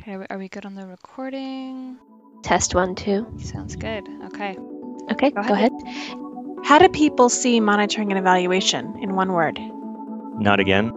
[0.00, 1.98] Okay, are we good on the recording?
[2.42, 3.26] Test one, two.
[3.38, 4.08] Sounds good.
[4.26, 4.56] Okay.
[5.12, 5.72] Okay, Go go ahead.
[5.84, 6.16] ahead.
[6.64, 9.58] How do people see monitoring and evaluation in one word?
[10.38, 10.92] Not again.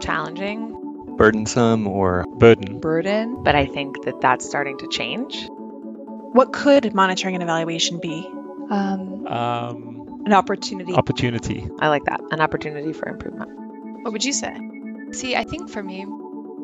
[0.00, 0.76] challenging
[1.16, 2.80] Burdensome or Burden.
[2.80, 5.46] burden, but I think that that's starting to change.
[6.32, 8.26] What could monitoring and evaluation be?
[8.70, 10.94] Um, Um, An opportunity.
[10.94, 11.68] opportunity.
[11.80, 12.20] I like that.
[12.30, 13.50] An opportunity for improvement.
[14.02, 14.56] what would you say?
[15.12, 16.06] see, I think for me,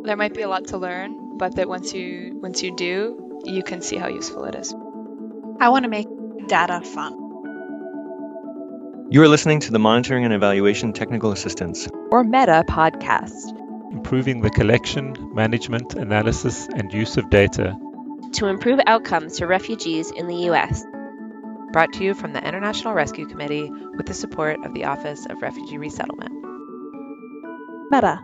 [0.05, 3.62] there might be a lot to learn, but that once you once you do, you
[3.62, 4.74] can see how useful it is.
[5.61, 6.09] I want to make
[6.48, 7.27] data fun.
[9.09, 11.88] You are listening to the Monitoring and Evaluation Technical Assistance.
[12.11, 13.52] Or Meta podcast.
[13.92, 17.77] Improving the collection, management, analysis, and use of data.
[18.33, 20.84] To improve outcomes for refugees in the U.S.
[21.73, 25.41] Brought to you from the International Rescue Committee with the support of the Office of
[25.41, 26.33] Refugee Resettlement.
[27.91, 28.20] Meta.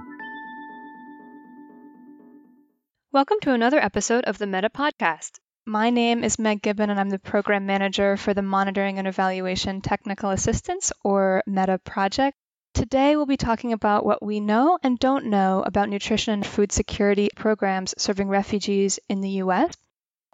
[3.13, 5.33] Welcome to another episode of the Meta Podcast.
[5.67, 9.83] My name is Meg Gibbon, and I'm the Program Manager for the Monitoring and Evaluation
[9.83, 12.39] Technical Assistance, or Meta project.
[12.73, 16.73] Today, we'll be talking about what we know and don't know about nutrition and food
[16.73, 19.77] security programs serving refugees in the U.S.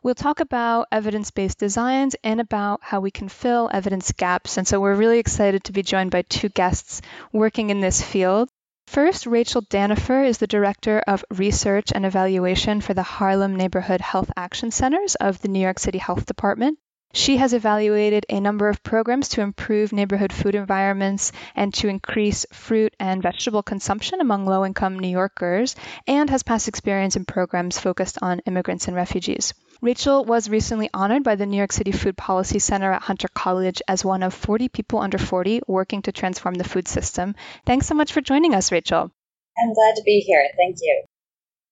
[0.05, 4.57] We'll talk about evidence based designs and about how we can fill evidence gaps.
[4.57, 8.49] And so, we're really excited to be joined by two guests working in this field.
[8.89, 14.31] First, Rachel Dannefer is the Director of Research and Evaluation for the Harlem Neighborhood Health
[14.35, 16.79] Action Centers of the New York City Health Department.
[17.13, 22.47] She has evaluated a number of programs to improve neighborhood food environments and to increase
[22.51, 27.79] fruit and vegetable consumption among low income New Yorkers, and has past experience in programs
[27.79, 29.53] focused on immigrants and refugees.
[29.81, 33.81] Rachel was recently honored by the New York City Food Policy Center at Hunter College
[33.87, 37.37] as one of 40 people under 40 working to transform the food system.
[37.65, 39.13] Thanks so much for joining us, Rachel.
[39.57, 40.45] I'm glad to be here.
[40.57, 41.05] Thank you.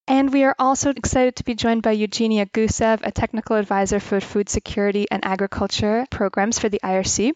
[0.07, 4.21] And we are also excited to be joined by Eugenia Gusev, a technical advisor for
[4.21, 7.33] food security and agriculture programs for the IRC.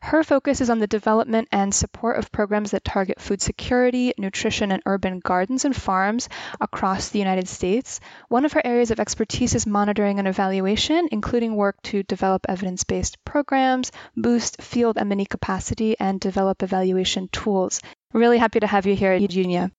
[0.00, 4.72] Her focus is on the development and support of programs that target food security, nutrition,
[4.72, 6.28] and urban gardens and farms
[6.60, 8.00] across the United States.
[8.28, 12.84] One of her areas of expertise is monitoring and evaluation, including work to develop evidence
[12.84, 17.80] based programs, boost field M&E capacity, and develop evaluation tools.
[18.12, 19.70] Really happy to have you here, Eugenia.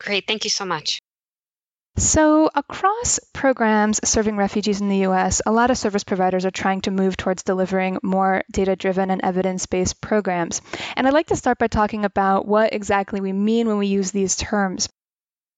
[0.00, 0.26] Great.
[0.26, 1.00] Thank you so much.
[1.96, 6.80] So, across programs serving refugees in the US, a lot of service providers are trying
[6.82, 10.60] to move towards delivering more data driven and evidence based programs.
[10.94, 14.12] And I'd like to start by talking about what exactly we mean when we use
[14.12, 14.88] these terms.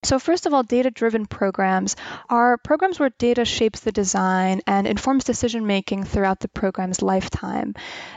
[0.02, 1.94] So, first of all, data driven programs
[2.30, 7.74] are programs where data shapes the design and informs decision making throughout the program's lifetime.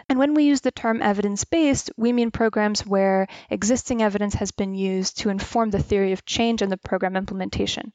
[0.08, 4.52] And when we use the term evidence based, we mean programs where existing evidence has
[4.52, 7.92] been used to inform the theory of change and the program implementation.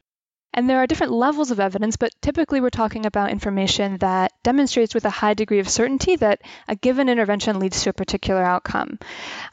[0.59, 4.93] And there are different levels of evidence, but typically we're talking about information that demonstrates
[4.93, 8.99] with a high degree of certainty that a given intervention leads to a particular outcome.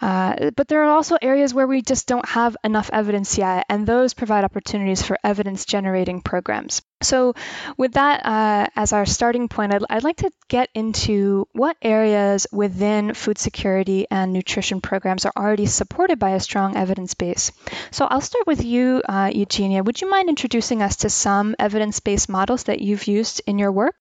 [0.01, 3.85] Uh, but there are also areas where we just don't have enough evidence yet, and
[3.85, 6.81] those provide opportunities for evidence generating programs.
[7.05, 7.33] So,
[7.77, 12.47] with that uh, as our starting point, I'd, I'd like to get into what areas
[12.51, 17.51] within food security and nutrition programs are already supported by a strong evidence base.
[17.91, 19.83] So, I'll start with you, uh, Eugenia.
[19.83, 23.71] Would you mind introducing us to some evidence based models that you've used in your
[23.71, 23.95] work?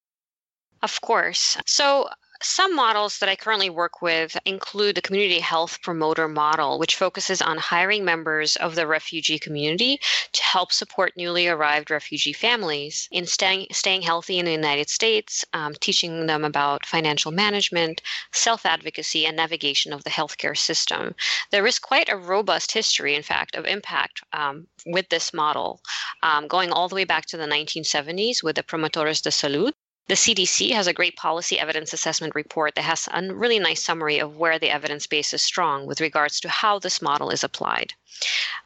[0.81, 1.57] Of course.
[1.65, 2.09] So,
[2.41, 7.41] some models that I currently work with include the community health promoter model, which focuses
[7.41, 9.99] on hiring members of the refugee community
[10.33, 15.45] to help support newly arrived refugee families in staying, staying healthy in the United States,
[15.53, 18.01] um, teaching them about financial management,
[18.33, 21.15] self advocacy, and navigation of the healthcare system.
[21.51, 25.81] There is quite a robust history, in fact, of impact um, with this model,
[26.21, 29.73] um, going all the way back to the 1970s with the Promotores de Salud.
[30.07, 34.19] The CDC has a great policy evidence assessment report that has a really nice summary
[34.19, 37.95] of where the evidence base is strong with regards to how this model is applied.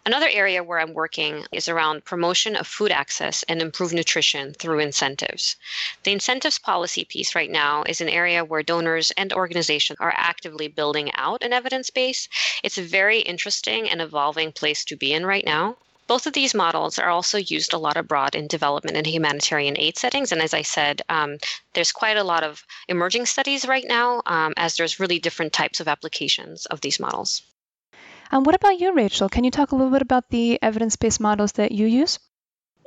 [0.05, 4.79] Another area where I'm working is around promotion of food access and improved nutrition through
[4.79, 5.55] incentives.
[6.03, 10.67] The incentives policy piece right now is an area where donors and organizations are actively
[10.67, 12.27] building out an evidence base.
[12.63, 15.77] It's a very interesting and evolving place to be in right now.
[16.09, 19.95] Both of these models are also used a lot abroad in development and humanitarian aid
[19.95, 20.31] settings.
[20.31, 21.37] And as I said, um,
[21.75, 25.79] there's quite a lot of emerging studies right now, um, as there's really different types
[25.79, 27.43] of applications of these models.
[28.31, 29.29] And what about you, Rachel?
[29.29, 32.17] Can you talk a little bit about the evidence based models that you use?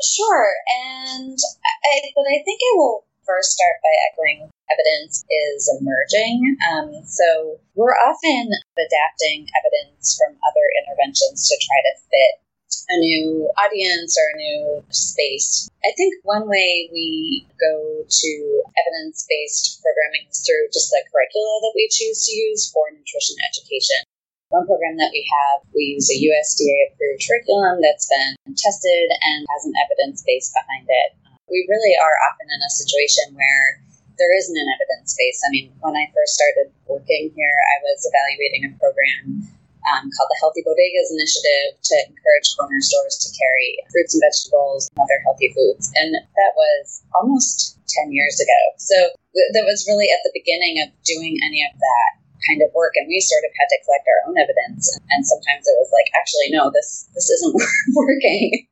[0.03, 0.51] Sure,
[0.83, 1.39] and
[1.87, 6.57] I, but I think I will first start by echoing evidence is emerging.
[6.75, 12.42] Um, so we're often adapting evidence from other interventions to try to fit
[12.91, 15.69] a new audience or a new space.
[15.85, 18.31] I think one way we go to
[18.79, 23.37] evidence based programming is through just the curricula that we choose to use for nutrition
[23.49, 24.05] education.
[24.53, 29.49] One program that we have, we use a USDA approved curriculum that's been tested and
[29.49, 31.17] has an evidence base behind it.
[31.49, 33.81] We really are often in a situation where
[34.21, 35.41] there isn't an evidence base.
[35.41, 39.49] I mean, when I first started working here, I was evaluating a program
[39.91, 44.91] um, called the Healthy Bodegas Initiative to encourage corner stores to carry fruits and vegetables
[44.93, 45.91] and other healthy foods.
[45.99, 48.61] And that was almost 10 years ago.
[48.79, 48.97] So
[49.35, 52.11] that was really at the beginning of doing any of that
[52.51, 52.99] kind of work.
[52.99, 54.91] And we sort of had to collect our own evidence.
[55.15, 57.55] And sometimes it was like actually no this this isn't
[57.99, 58.67] working.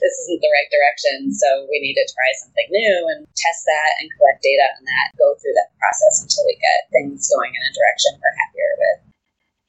[0.00, 1.32] This isn't the right direction.
[1.36, 5.12] So we need to try something new and test that and collect data on that
[5.20, 9.09] go through that process until we get things going in a direction we're happier with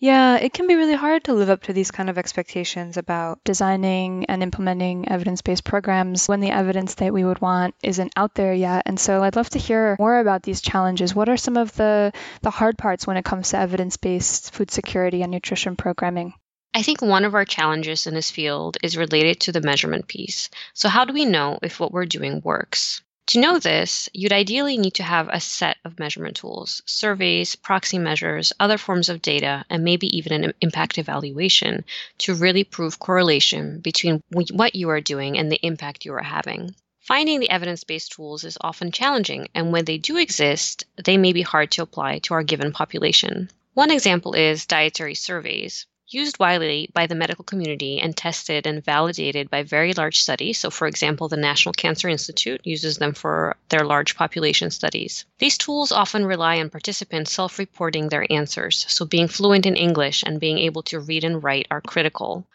[0.01, 3.39] yeah, it can be really hard to live up to these kind of expectations about
[3.43, 8.33] designing and implementing evidence based programs when the evidence that we would want isn't out
[8.33, 8.81] there yet.
[8.87, 11.13] And so I'd love to hear more about these challenges.
[11.13, 14.71] What are some of the, the hard parts when it comes to evidence based food
[14.71, 16.33] security and nutrition programming?
[16.73, 20.49] I think one of our challenges in this field is related to the measurement piece.
[20.73, 23.03] So, how do we know if what we're doing works?
[23.31, 27.97] To know this, you'd ideally need to have a set of measurement tools, surveys, proxy
[27.97, 31.85] measures, other forms of data, and maybe even an impact evaluation
[32.17, 36.75] to really prove correlation between what you are doing and the impact you are having.
[36.99, 41.31] Finding the evidence based tools is often challenging, and when they do exist, they may
[41.31, 43.49] be hard to apply to our given population.
[43.73, 49.49] One example is dietary surveys used widely by the medical community and tested and validated
[49.49, 50.59] by very large studies.
[50.59, 55.25] So, for example, the National Cancer Institute uses them for their large population studies.
[55.39, 60.23] These tools often rely on participants self reporting their answers, so being fluent in English
[60.23, 62.45] and being able to read and write are critical.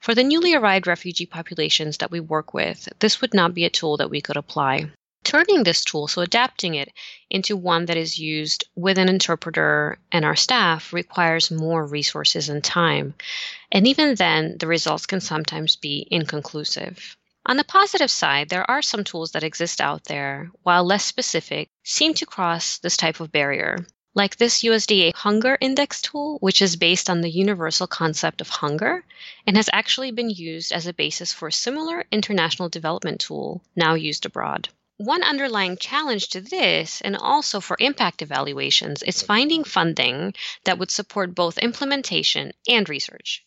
[0.00, 3.70] For the newly arrived refugee populations that we work with, this would not be a
[3.70, 4.90] tool that we could apply
[5.26, 6.92] turning this tool, so adapting it
[7.28, 12.62] into one that is used with an interpreter and our staff requires more resources and
[12.62, 13.12] time.
[13.72, 17.16] And even then, the results can sometimes be inconclusive.
[17.44, 21.68] On the positive side, there are some tools that exist out there, while less specific,
[21.82, 23.84] seem to cross this type of barrier.
[24.14, 29.04] Like this USDA Hunger Index tool, which is based on the universal concept of hunger
[29.44, 33.94] and has actually been used as a basis for a similar international development tool now
[33.94, 34.68] used abroad.
[34.98, 40.32] One underlying challenge to this, and also for impact evaluations, is finding funding
[40.64, 43.44] that would support both implementation and research.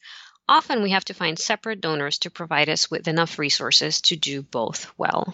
[0.47, 4.43] Often we have to find separate donors to provide us with enough resources to do
[4.43, 5.33] both well.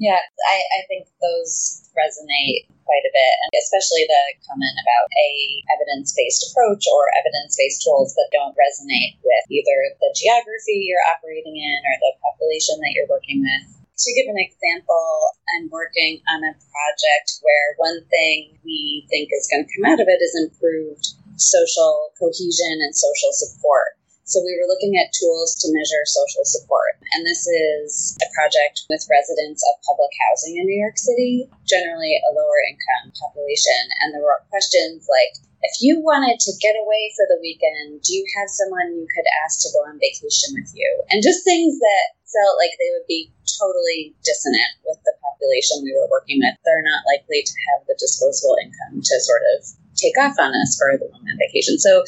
[0.00, 5.30] Yeah, I, I think those resonate quite a bit, and especially the comment about a
[5.76, 11.78] evidence-based approach or evidence-based tools that don't resonate with either the geography you're operating in
[11.84, 15.06] or the population that you're working with to give an example,
[15.54, 20.02] I'm working on a project where one thing we think is going to come out
[20.02, 21.06] of it is improved
[21.38, 23.98] social cohesion and social support.
[24.26, 26.98] So we were looking at tools to measure social support.
[27.14, 32.16] And this is a project with residents of public housing in New York City, generally
[32.22, 33.82] a lower income population.
[34.02, 38.10] And there were questions like, if you wanted to get away for the weekend, do
[38.14, 40.90] you have someone you could ask to go on vacation with you?
[41.10, 45.94] And just things that felt like they would be totally dissonant with the population we
[45.94, 46.56] were working with.
[46.64, 50.74] They're not likely to have the disposable income to sort of take off on us
[50.74, 51.78] for the woman vacation.
[51.78, 52.02] So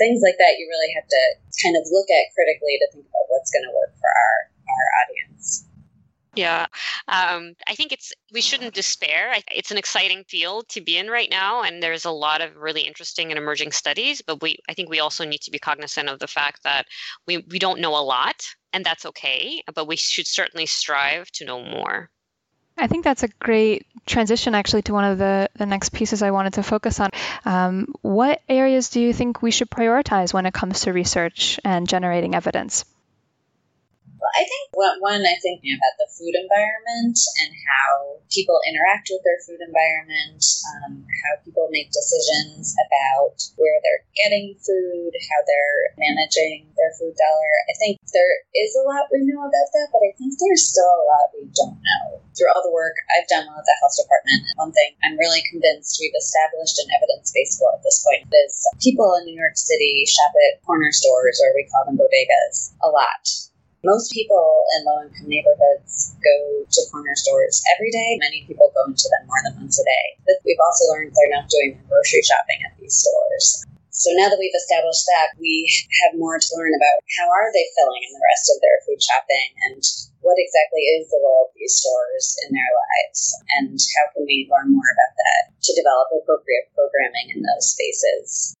[0.00, 1.22] things like that you really have to
[1.62, 4.36] kind of look at critically to think about what's going to work for our
[4.66, 5.66] our audience.
[6.36, 6.66] Yeah,
[7.08, 9.34] um, I think it's we shouldn't despair.
[9.50, 12.82] It's an exciting field to be in right now, and there's a lot of really
[12.82, 14.20] interesting and emerging studies.
[14.20, 16.86] But we, I think, we also need to be cognizant of the fact that
[17.26, 19.62] we we don't know a lot, and that's okay.
[19.74, 22.10] But we should certainly strive to know more.
[22.78, 26.30] I think that's a great transition actually to one of the, the next pieces I
[26.30, 27.10] wanted to focus on.
[27.46, 31.88] Um, what areas do you think we should prioritize when it comes to research and
[31.88, 32.84] generating evidence?
[34.36, 39.40] I think one, I think about the food environment and how people interact with their
[39.40, 40.44] food environment,
[40.76, 47.16] um, how people make decisions about where they're getting food, how they're managing their food
[47.16, 47.52] dollar.
[47.72, 50.84] I think there is a lot we know about that, but I think there's still
[50.84, 52.20] a lot we don't know.
[52.36, 55.96] Through all the work I've done with the health department, one thing I'm really convinced
[55.96, 58.52] we've established an evidence base for at this point is
[58.84, 62.92] people in New York City shop at corner stores, or we call them bodegas, a
[62.92, 63.24] lot
[63.86, 68.18] most people in low income neighborhoods go to corner stores every day.
[68.18, 70.06] Many people go into them more than once a day.
[70.26, 73.62] But we've also learned they're not doing grocery shopping at these stores.
[73.94, 75.64] So now that we've established that, we
[76.04, 79.00] have more to learn about how are they filling in the rest of their food
[79.00, 79.80] shopping and
[80.20, 84.50] what exactly is the role of these stores in their lives and how can we
[84.52, 88.52] learn more about that to develop appropriate programming in those spaces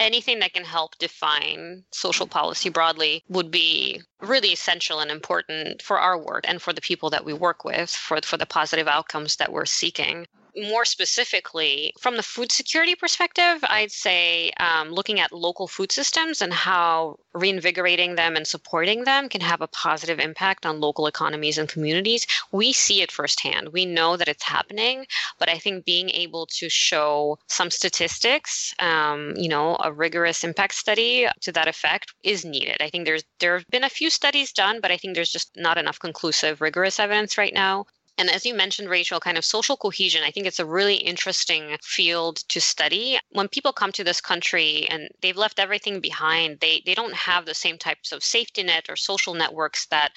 [0.00, 5.98] anything that can help define social policy broadly would be really essential and important for
[5.98, 9.36] our work and for the people that we work with for, for the positive outcomes
[9.36, 15.32] that we're seeking more specifically, from the food security perspective, I'd say um, looking at
[15.32, 20.66] local food systems and how reinvigorating them and supporting them can have a positive impact
[20.66, 22.26] on local economies and communities.
[22.52, 23.70] We see it firsthand.
[23.70, 25.06] We know that it's happening,
[25.38, 30.74] but I think being able to show some statistics, um, you know, a rigorous impact
[30.74, 32.78] study to that effect is needed.
[32.80, 35.50] I think there's there have been a few studies done, but I think there's just
[35.56, 37.86] not enough conclusive, rigorous evidence right now.
[38.18, 41.78] And as you mentioned, Rachel, kind of social cohesion, I think it's a really interesting
[41.82, 43.18] field to study.
[43.30, 47.46] When people come to this country and they've left everything behind, they, they don't have
[47.46, 50.12] the same types of safety net or social networks that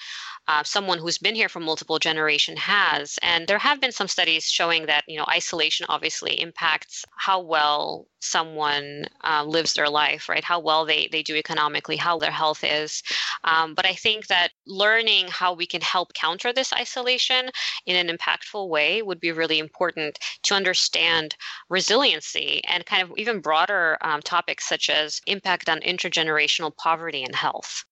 [0.48, 3.18] uh, someone who's been here for multiple generation has.
[3.22, 8.06] And there have been some studies showing that, you know, isolation obviously impacts how well
[8.20, 10.44] someone uh, lives their life, right?
[10.44, 13.02] How well they, they do economically, how their health is.
[13.44, 17.50] Um, but I think that learning how we can help counter this isolation
[17.86, 21.36] in an impactful way would be really important to understand
[21.68, 27.34] resiliency and kind of even broader um, topics such as impact on intergenerational poverty and
[27.34, 27.84] health.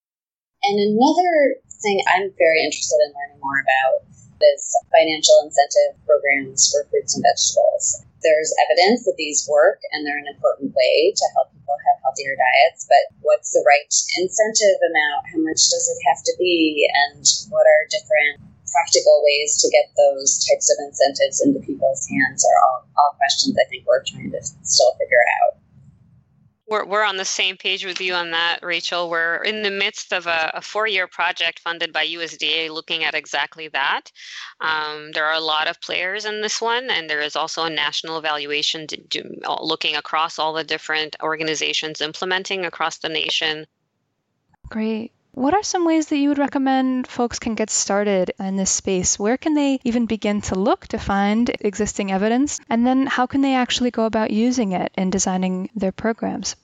[0.64, 4.08] And another thing I'm very interested in learning more about
[4.54, 10.18] is financial incentive programs for fruits and vegetables there's evidence that these work and they're
[10.18, 11.51] an important way to help
[12.12, 13.88] healthier diets, but what's the right
[14.20, 15.32] incentive amount?
[15.32, 16.84] How much does it have to be?
[17.08, 22.44] And what are different practical ways to get those types of incentives into people's hands
[22.44, 25.61] are all, all questions I think we're trying to still figure out.
[26.72, 29.10] We're, we're on the same page with you on that, Rachel.
[29.10, 33.14] We're in the midst of a, a four year project funded by USDA looking at
[33.14, 34.10] exactly that.
[34.62, 37.70] Um, there are a lot of players in this one, and there is also a
[37.70, 39.22] national evaluation do,
[39.60, 43.66] looking across all the different organizations implementing across the nation.
[44.70, 45.12] Great.
[45.34, 49.18] What are some ways that you would recommend folks can get started in this space?
[49.18, 52.60] Where can they even begin to look to find existing evidence?
[52.68, 56.54] And then how can they actually go about using it in designing their programs?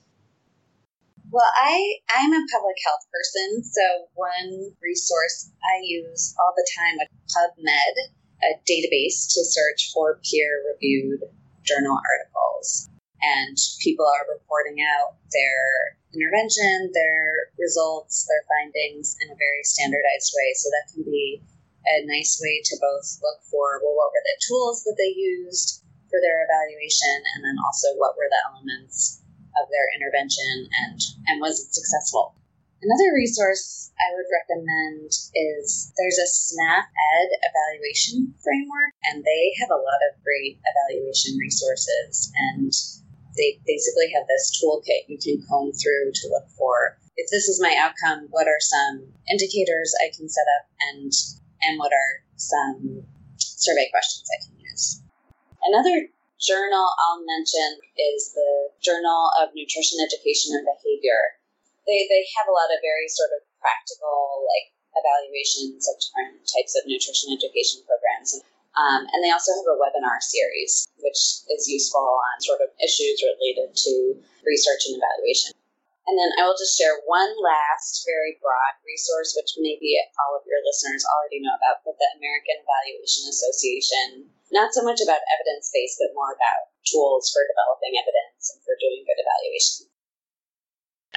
[1.31, 3.81] Well, I I'm a public health person, so
[4.13, 7.95] one resource I use all the time is PubMed,
[8.43, 11.21] a database to search for peer-reviewed
[11.63, 12.89] journal articles,
[13.21, 20.33] and people are reporting out their intervention, their results, their findings in a very standardized
[20.33, 20.49] way.
[20.55, 21.41] So that can be
[21.87, 25.83] a nice way to both look for well, what were the tools that they used
[26.09, 29.21] for their evaluation, and then also what were the elements
[29.61, 32.33] of their intervention and, and was it successful?
[32.81, 39.69] Another resource I would recommend is there's a SNAP Ed evaluation framework, and they have
[39.69, 42.31] a lot of great evaluation resources.
[42.55, 42.71] And
[43.39, 47.59] they basically have this toolkit you can comb through to look for if this is
[47.59, 51.11] my outcome, what are some indicators I can set up, and
[51.67, 53.03] and what are some
[53.35, 55.03] survey questions I can use.
[55.59, 56.07] Another
[56.39, 57.83] journal I'll mention
[58.15, 61.35] is the Journal of Nutrition Education and Behavior.
[61.83, 66.79] They, they have a lot of very sort of practical, like, evaluations of different types
[66.79, 68.39] of nutrition education programs.
[68.77, 73.23] Um, and they also have a webinar series, which is useful on sort of issues
[73.25, 73.93] related to
[74.45, 75.57] research and evaluation.
[76.09, 79.93] And then I will just share one last very broad resource, which maybe
[80.25, 84.97] all of your listeners already know about, but the American Evaluation Association not so much
[85.01, 89.85] about evidence based, but more about tools for developing evidence and for doing good evaluation.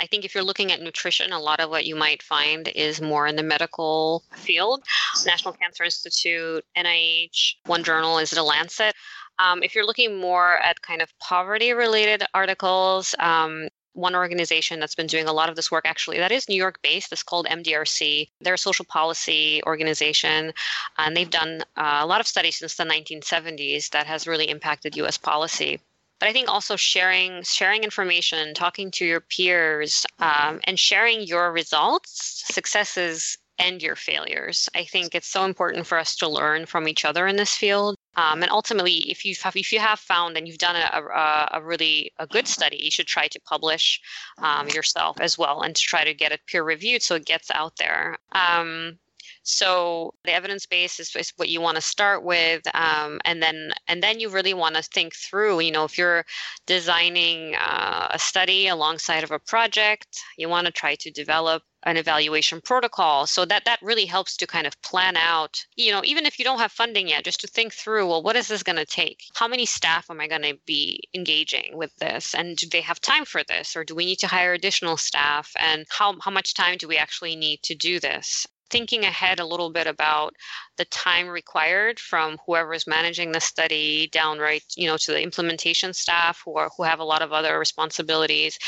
[0.02, 3.00] I think if you're looking at nutrition, a lot of what you might find is
[3.00, 4.82] more in the medical field.
[5.24, 8.94] National Cancer Institute, NIH, one journal is The Lancet.
[9.38, 14.96] Um, if you're looking more at kind of poverty related articles, um, one organization that's
[14.96, 17.46] been doing a lot of this work actually that is new york based is called
[17.46, 20.50] mdrc they're a social policy organization
[20.96, 24.98] and they've done uh, a lot of studies since the 1970s that has really impacted
[24.98, 25.78] us policy
[26.22, 31.50] but i think also sharing sharing information talking to your peers um, and sharing your
[31.50, 36.86] results successes and your failures i think it's so important for us to learn from
[36.86, 40.36] each other in this field um, and ultimately, if you have if you have found
[40.36, 44.00] and you've done a, a, a really a good study, you should try to publish
[44.36, 47.50] um, yourself as well and to try to get it peer reviewed so it gets
[47.54, 48.18] out there.
[48.32, 48.98] Um,
[49.42, 53.72] So the evidence base is, is what you want to start with, um, and then
[53.88, 55.60] and then you really want to think through.
[55.60, 56.24] You know, if you're
[56.66, 61.96] designing uh, a study alongside of a project, you want to try to develop an
[61.96, 63.26] evaluation protocol.
[63.26, 66.44] So that that really helps to kind of plan out you know even if you
[66.44, 69.24] don't have funding yet just to think through well what is this going to take?
[69.34, 72.34] How many staff am i going to be engaging with this?
[72.34, 73.74] And do they have time for this?
[73.76, 75.52] Or do we need to hire additional staff?
[75.58, 79.46] And how, how much time do we actually need to do this thinking ahead a
[79.46, 80.34] little bit about
[80.78, 85.92] the time required from whoever is managing the study downright you know to the implementation
[85.92, 88.58] staff who are who have a lot of other responsibilities.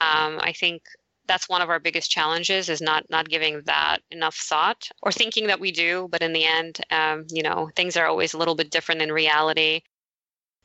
[0.00, 0.82] Um, i think
[1.28, 5.46] that's one of our biggest challenges is not not giving that enough thought or thinking
[5.46, 8.56] that we do but in the end um, you know things are always a little
[8.56, 9.80] bit different in reality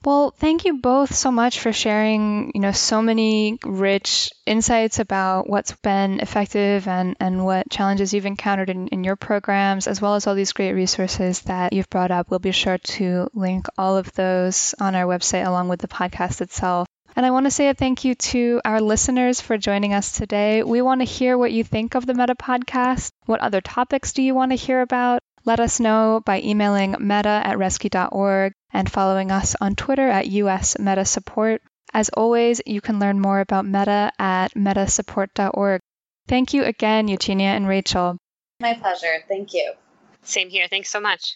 [0.06, 5.50] well, thank you both so much for sharing, you know, so many rich insights about
[5.50, 10.16] what's been effective and, and what challenges you've encountered in, in your programs, as well
[10.16, 12.30] as all these great resources that you've brought up.
[12.30, 16.42] We'll be sure to link all of those on our website along with the podcast
[16.42, 16.88] itself.
[17.16, 20.62] And I want to say a thank you to our listeners for joining us today.
[20.62, 23.10] We want to hear what you think of the Meta podcast.
[23.26, 25.22] What other topics do you want to hear about?
[25.44, 30.80] Let us know by emailing meta at rescue.org and following us on Twitter at US
[30.80, 31.62] Meta Support.
[31.94, 35.82] As always, you can learn more about Meta at metasupport.org.
[36.28, 38.18] Thank you again, Eugenia and Rachel.
[38.60, 39.24] My pleasure.
[39.28, 39.74] Thank you.
[40.24, 40.68] Same here.
[40.70, 41.36] Thanks so much.